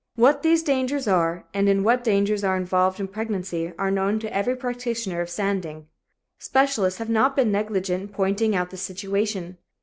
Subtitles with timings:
[0.15, 4.55] What these diseases are and what dangers are involved in pregnancy are known to every
[4.55, 5.89] practitioner of standing.
[6.39, 9.59] Specialists have not been negligent in pointing out the situation.